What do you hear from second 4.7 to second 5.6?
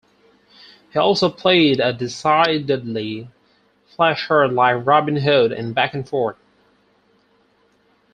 Robin Hood